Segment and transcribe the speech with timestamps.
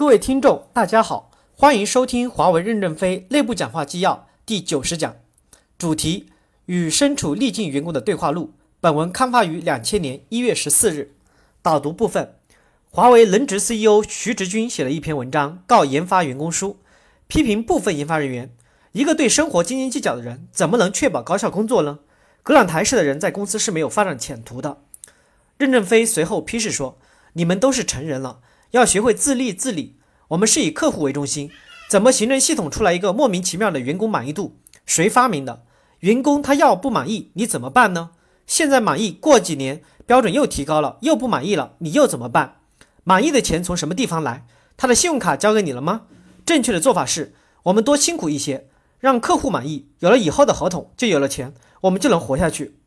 [0.00, 5.16] 各位听众，大家好，欢迎收听华为任正非内部讲话纪要第九十讲，
[5.76, 6.30] 主题
[6.64, 8.54] 与身处逆境员工的对话录。
[8.80, 11.12] 本文刊发于两千年一月十四日。
[11.60, 12.36] 导读部分：
[12.88, 16.78] 华为轮值 CEO 徐直军写了一篇文章，告研发员工书，
[17.26, 18.50] 批评部分研发人员。
[18.92, 21.98] 一个对生活斤斤计较的人，怎么能确保高效工作呢？
[22.42, 24.78] 格朗台式的人在公司是没有发展前途的。
[25.58, 26.96] 任正非随后批示说
[27.34, 28.38] ：“你们都是成人了。”
[28.70, 29.96] 要学会自立自理。
[30.28, 31.50] 我们是以客户为中心，
[31.88, 34.56] 怎么形成系统出来一个莫名其妙的员工满意度？
[34.86, 35.64] 谁发明的？
[36.00, 38.10] 员工他要不满意，你怎么办呢？
[38.46, 42.60] 现在满意，过几年标准又提高了，又不满意了，你又怎么办？
[43.04, 44.46] 满意的钱从什么地方来？
[44.76, 46.02] 他的信用卡交给你了吗？
[46.46, 47.34] 正确的做法是，
[47.64, 48.68] 我们多辛苦一些，
[48.98, 52.78] 让客户满意，有了以后的合同，就有了钱，我们就能活下去。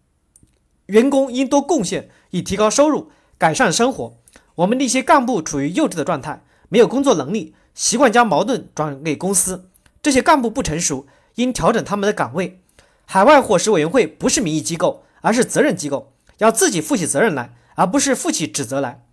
[0.87, 4.17] 员工应多贡献，以提高收入，改善生活。
[4.55, 9.69] 我们的一些干部处于幼稚的状态，没有工作能力，习惯将矛盾转给公司。
[10.01, 12.61] 这些干部不成熟，应调整他们的岗位。
[13.05, 19.03] 海外伙食委员会不是民意机构，而是责任机构，要自己负起责任来，而不是负起指责来。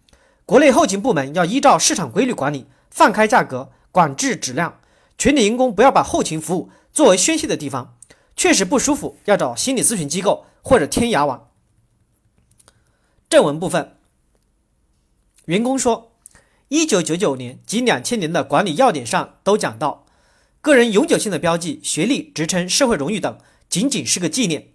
[0.44, 4.80] 国内后勤部门要依照市场规律管理，放开价格，管制质量。
[5.16, 7.97] 全体员工不要把后勤服务作为宣泄的地方，
[8.36, 11.48] 确实不舒服，要找心理咨询机构或者天涯网。
[13.28, 13.97] 正文部分。
[15.50, 16.12] 员工说，
[16.68, 20.06] 一九九九年及两千年的管理要点上都讲到，
[20.60, 23.36] 个人永久性的标记、学历、职称、社会荣誉等，
[23.68, 24.68] 仅仅是个纪念。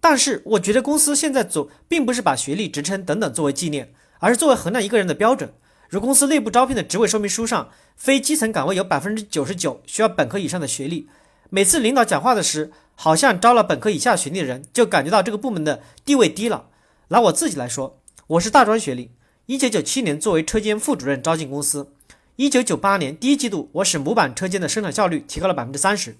[0.00, 5.52] 但是，我觉得公司现在总并不是把学历、职称等等作为纪念，而是作为衡量一个人的标准。
[5.90, 11.10] 如公司内部招聘的职位说明书上，非基层岗位有百分之九十九需要本科以上的学历。
[11.50, 16.68] 每次领导讲话的时，好像招了本科以下学历的人，就感觉到这个部门的地位低了。
[17.08, 19.10] 拿我自己来说，我是大专学历。
[19.50, 21.92] 一九九七年，作为车间副主任招进公司。
[22.36, 26.16] 一九九八年第一季度，我使模板车间的生产效率提高了百分之三十。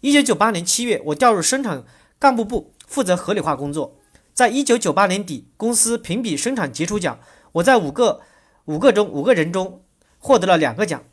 [0.00, 1.84] 一九九八年七月，我调入生产
[2.18, 3.94] 干部部，负责合理化工作。
[4.34, 7.20] 在一九九八年底，公司评比生产杰出奖，
[7.52, 8.22] 我在五个
[8.64, 9.84] 五个中五个人中
[10.18, 11.04] 获得了两个奖。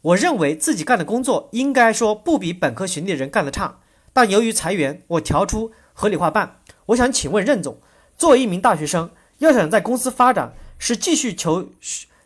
[0.00, 3.80] 我认为自己干的工作应该说不比本科学历的人干得差，
[4.14, 6.62] 但由于裁员，我调出合理化办。
[6.86, 7.76] 我想请问任总，
[8.16, 9.10] 作为一名大学生，
[9.40, 11.70] 要想在公司发展，是继续求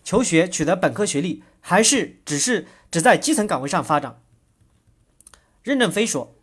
[0.05, 4.21] 求学取得本科学历，还是只是只在基层岗位上发展？
[5.63, 6.35] 任正非说：“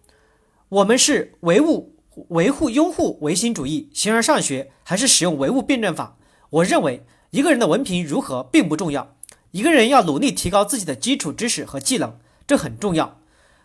[0.69, 1.95] 我们是唯物
[2.29, 6.17] 维护拥护唯心主义，形而上学，还是使用唯物辩证法？
[6.49, 9.15] 我认为一个人的文凭如何并不重要，
[9.51, 13.19] 一个人要努力提高自己的基础知识和技能，这很重要。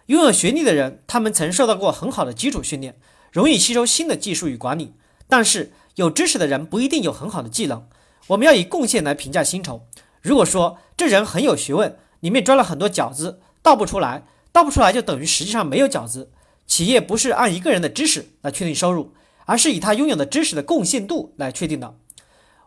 [0.07, 2.99] 拥有学历的人，他们曾受到过很好的基础训练，
[3.33, 4.95] 容易吸收新的技术与管理。
[5.29, 7.87] 但是有知识的人不一定有很好的技能。”
[8.29, 9.87] 我们要以贡献来评价薪酬。
[10.23, 16.31] 如果说这人很有学问，里面装了很多饺子，倒不出来，倒不出来就等于实际上没有饺子。
[16.67, 19.13] 企业不是按一个人的知识来确定收入，
[19.45, 21.95] 而是以他拥有的知识的贡献度来确定的。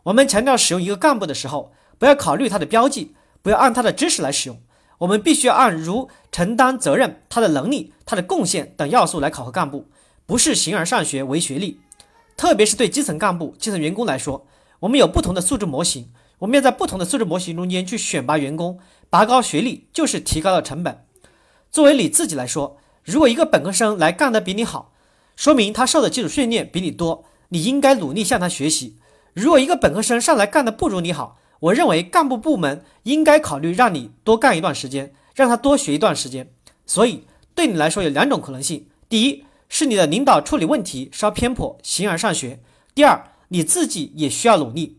[0.04, 4.60] 我们强调使用一个干部的时候，不要考虑他的标记，不要按他的知识来使用，
[4.98, 9.88] 我们必须要按如承担责任、他的能力、他的贡献等要素来考核干部，
[10.24, 11.80] 不是形而上学为学历。
[12.36, 14.46] 特别是对基层干部、基层员工来说。
[14.80, 18.78] 我们有不同的素质模型，我们要在不同的素质模型中间去选拔员工，
[19.10, 21.04] 拔高学历就是提高了成本。
[21.70, 24.92] 作为你自己来说，如果一个本科生来干得比你好，
[25.34, 28.96] 说明他受的基础训练比你多，你应该努力向他学习。
[29.34, 36.52] 如果一个本科生上来干得不如你好，我认为干部部门应该考虑让你多干一段时间，让他多学一段时间。
[36.86, 37.24] 所以
[37.54, 42.58] 对你来说有两种可能性：第一是你的领导处理问题稍偏颇，形而上学；
[42.94, 43.32] 第二。
[43.48, 44.98] 你自己也需要努力，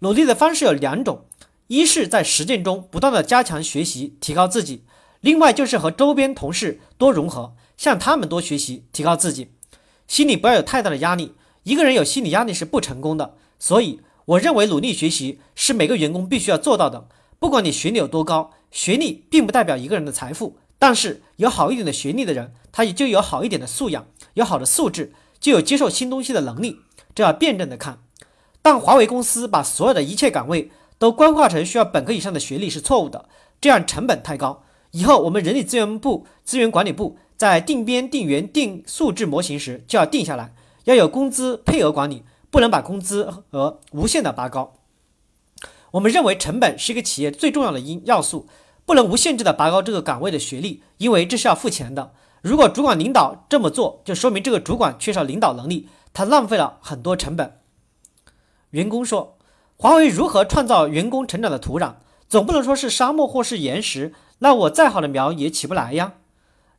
[0.00, 1.26] 努力的方式有两种：
[1.66, 4.84] 一是在实践中不断的加强学习，提高自己；
[5.20, 9.52] 另外就是和周边同事多融合，向他们多学习，提高自己。
[10.08, 11.34] 心里不要有太大的压力，
[11.64, 13.36] 一个人有心理压力是不成功的。
[13.58, 17.06] 所以，我认为努力学习是每个员工必须要做到的。
[17.38, 26.80] 不管你学历有多高，学历并不代表一个人的财富，但是有好一点的学历的人，他也就有好一点的素养，有好的素质，就有接受新东西的能力。
[27.14, 27.98] 这要辩证的看，
[28.62, 33.26] 但华为公司把所有的一切岗位都官化成需要本科以上的学历是错误的，
[33.60, 34.62] 这样成本太高。
[34.92, 40.52] 以后我们人力资源部、资源管理部在定编、定员、定素质模型时，就要定下来，
[40.84, 44.74] 要有工资配额管理，不能把工资额无限的拔高。
[45.92, 48.46] 我们认为成本是一个企业最重要的因要素，
[48.84, 52.12] 不能无限制的拔高这个岗位的学历，因为这是要付钱的。
[52.42, 55.88] 如果主管领导这么做，就说明这个主管缺少领导能力。
[56.12, 57.60] 他浪费了很多成本。
[58.70, 59.38] 员工说
[59.76, 61.94] ：“华为如何创造员工成长的土壤？
[62.28, 66.14] 总不能说是沙漠或是岩石，那我再好的苗也起不来呀。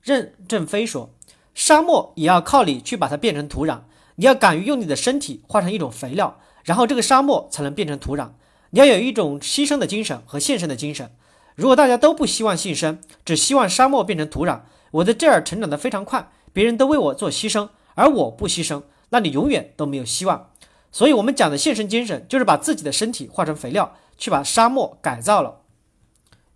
[0.01, 1.09] 任正非说
[1.53, 3.81] ：“沙漠也要靠你去把它变成土壤，
[4.15, 8.29] 你要敢于用你的身体化成一种肥料，然后这个沙漠才能变成土壤。
[8.69, 11.11] 你要有一种牺牲的精神和献身的精神。
[11.55, 14.61] 如果大家都不希望献身，只希望沙漠变成土壤，
[14.91, 20.51] 我在这儿成长得非常快，别人都为我做牺牲，而我不牺牲，那你永远都没有希望。
[20.91, 25.61] 所以，我们讲的献身精神，就是把自己的身体化成肥料，去把沙漠改造了。”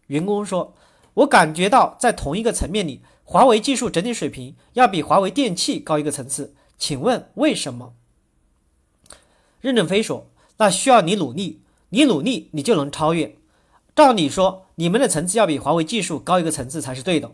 [0.07, 0.73] 员工说
[1.15, 7.95] ：“我感觉到在同一个层面里。”华为技术整体水平要比华为电器高一个层次，请问为什么？
[9.61, 13.35] 任正非说：“那需要你努力，你努力你就能超越。
[13.95, 17.31] 照理说，你们的层次要比华为技术高一个层次才是对的。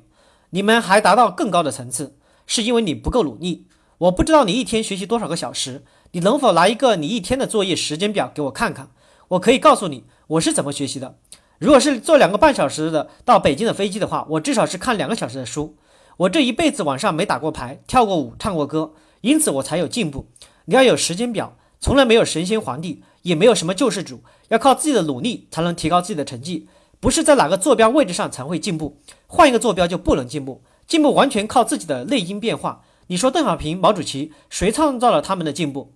[0.51, 2.15] 你们还达到更高的层次，
[2.47, 3.65] 是因为你不够努力。
[4.01, 5.83] 我不知道你一天学习多少个小时，
[6.13, 8.89] 你能否拿一个你一天的作业时间表给我看看？
[9.27, 11.17] 我可以告诉你我是怎么学习的。
[11.59, 15.75] 如果是坐两个半小时的到北京的飞机的话，我至少是看两个小时的书。”
[16.17, 20.25] 我这一辈子晚上没打过牌、跳过舞、唱过歌，因此我才有进步。
[20.65, 26.67] 你要有时间表，从来没有神仙皇帝，也没有什么救世主，要靠自己的努力才能提高自己的成绩，
[26.99, 28.97] 不是在哪个坐标位置上才会进步，
[29.27, 30.63] 换一个坐标就不能进步。
[30.87, 32.81] 进步完全靠自己的内因变化。
[33.11, 35.91] 你说邓小平、毛主席谁创造了他们的进步？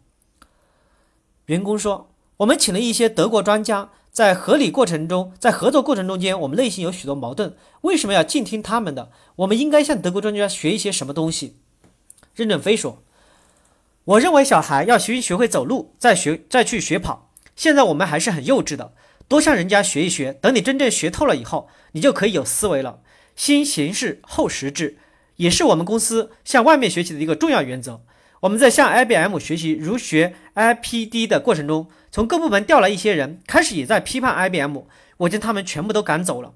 [1.45, 3.89] 员工说，我们请了一些德国专家。
[4.11, 9.11] 在合理过程中，在合作过程中间，我们内心有许多矛盾，为什么要静听他们的？
[9.37, 11.55] 我们应该向德国专家学一些什么东西？
[12.33, 13.01] 任正非说
[14.03, 17.31] ：“我认为小孩要学学会走路，再学再去学跑。
[17.55, 18.93] 现在我们还是很幼稚的，
[19.29, 20.33] 多向人家学一学。
[20.33, 22.99] 等你真正学透了以后，你就可以有思维了。
[23.37, 24.97] 先形式后实质，
[25.37, 28.01] 也是我们公司向外面学习的一个重要原则。
[28.41, 34.83] 我们在向 IBM 学习如学 IPD 的过程中。”从各部门调来一些人，开始也在批判 IBM，
[35.17, 36.53] 我将他们全部都赶走了。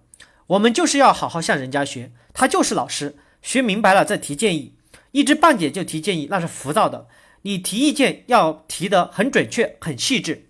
[0.48, 4.76] 我们就是要好好向人家学，他就是老师，学明白了再提建议，
[5.12, 7.08] 一知半解就提建议那是浮躁的。
[7.42, 10.46] 你提意见要提得很准确、很细致，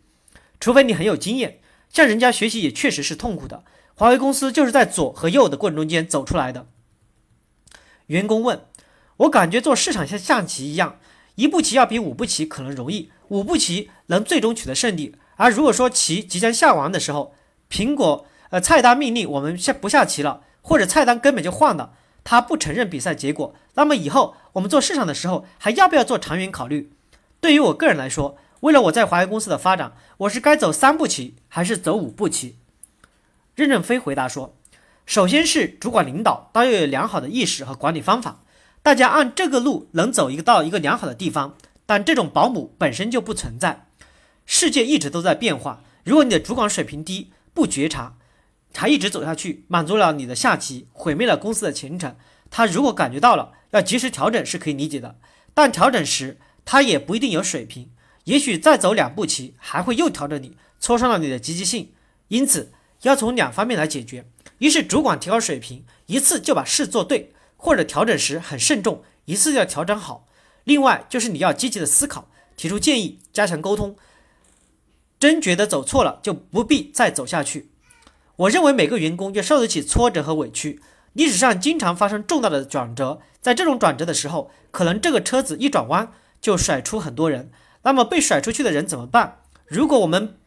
[0.59, 1.59] 除非你很有经验。
[1.89, 3.63] 向人家学习也确实是痛苦的。
[3.95, 6.67] 华为公司就是在左和右的过程中间走出来的。
[8.09, 8.65] 员工问
[9.17, 10.97] 我，感觉做市场像象棋一样，
[11.35, 13.11] 一步棋要比五步棋可能容易。
[13.27, 17.35] 五步棋能最终取得胜利，而如果说棋即将下完的时候，
[17.69, 26.91] 苹果呃菜单命令我们下不下棋了，或者菜单根本就换了，他不承认比赛结果，那么以后我们做市场的时候还要不要做长远考虑？
[27.39, 32.55] 对于我个人来说，为了我在华为公司的发展，我是该走三步棋还是走五步棋？
[33.53, 34.55] 任正非回答说：
[35.09, 38.43] 首先是主管领导都要有良好的意识和管理方法，
[38.83, 41.57] 大家按这个路能走一个到一个良好的地方。
[41.87, 43.87] 但这种保姆本身就不存在，
[44.45, 45.81] 世界一直都在变化。
[46.03, 48.17] 如果你的主管水平低，不觉察，
[48.75, 52.15] 还一直走下去，满足了你的下级，毁灭了公司的前程。
[52.51, 55.15] 他如果感觉到了，要及时调整是可以理解的。
[55.55, 57.89] 但调整时，他也不一定有水平，
[58.25, 61.93] 也许再走两步棋，还会又调整你，挫伤了你的积极性。
[62.27, 62.71] 因此，
[63.01, 64.27] 要从两方面来解决：
[64.59, 70.27] 于是主管提高水平，一次就把事做对；或者调整时很慎重，一次要调整好。
[70.63, 73.95] 另外就是你要积极的思考，提出建议，加强沟通。
[75.19, 77.71] 真觉得走错了，就不必再走下去。
[78.37, 80.81] 我认为每个员工要受得起挫折和委屈。
[81.13, 87.51] 历史上经常发生重大的转折，在这种转折的时候，可能这个车子一转弯就甩出很多人。
[87.81, 89.39] 那么被甩出去的人怎么办？
[89.65, 90.37] 如果我们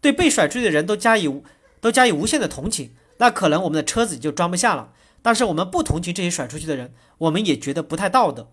[0.00, 1.42] 对被甩出去的人都加以
[1.80, 4.92] 都加以无限的同情，那可能我们的车子就装不下了。
[5.22, 8.50] 但是我们不同情这些甩出去的人，我们也觉得不太道德。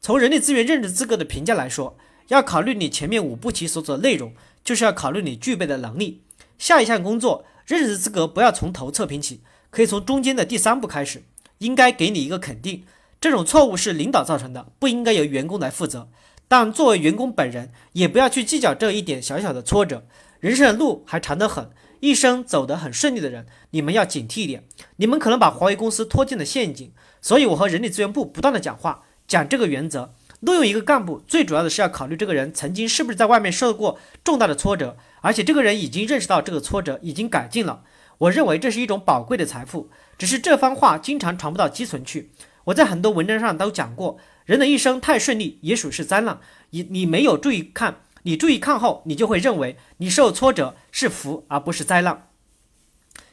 [0.00, 1.98] 从人力资源任职资格的评价来说，
[2.28, 4.32] 要考虑你前面五步棋所走的内容，
[4.62, 6.22] 就是要考虑你具备的能力。
[6.56, 11.24] 下一项工作任职资格不要从头测评起，可以从中间的第三步开始。
[11.58, 12.84] 应该给你一个肯定，
[13.20, 16.08] 这种错误是领导造成的，不应该由员工来负责。
[16.46, 20.06] 但作为员工本人，也不要去计较这一点小小的挫折。
[20.38, 24.64] 人生的路还长得很，一生走得很顺利的人，你们要警惕一点。
[24.96, 29.04] 你们可能把华为公司拖进了陷阱，所以我和人力资源部不断的讲话。
[29.26, 37.82] 讲这个原则，录用一个干部，最主要的是要考虑这个人曾经是不是在外面受过重大的挫折，而且这个人已经认识到这个挫折，已经改进了。
[38.18, 39.90] 我认为这是一种宝贵的财富。
[40.16, 42.30] 只是这番话经常传不到基层去。
[42.64, 46.38] 我在很多文章上都讲过，人的一生太顺利，也属是灾难。
[46.70, 52.28] 你你没有注意看，你注意看后，你就会认为你受挫折是福而不是灾难。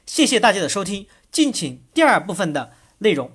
[0.05, 3.31] 谢谢大家的收听，敬请第二部分的内容。